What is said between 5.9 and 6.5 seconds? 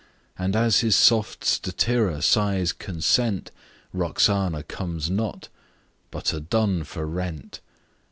but a